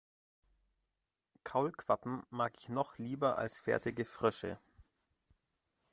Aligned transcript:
Kaulquappen 1.43 2.23
mag 2.31 2.53
ich 2.57 2.69
noch 2.69 2.97
lieber 2.97 3.37
als 3.37 3.59
fertige 3.59 4.03
Frösche. 4.03 4.57